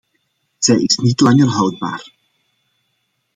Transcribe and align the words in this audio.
Zij 0.57 0.75
is 0.77 0.97
niet 0.97 1.19
langer 1.19 1.47
houdbaar. 1.47 2.13